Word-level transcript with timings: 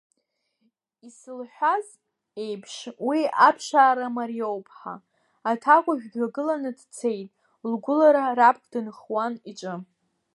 Исылҳәаз 1.07 1.87
еиԥш, 2.43 2.75
уи 3.07 3.19
аԥшаара 3.47 4.07
мариоп 4.15 4.65
ҳа, 4.77 4.95
аҭакәажә 5.49 6.05
дҩагыланы 6.11 6.71
дцеит 6.77 7.29
лгәылара 7.71 8.23
раԥк 8.37 8.63
дынхуан 8.71 9.33
иҿы. 9.51 9.75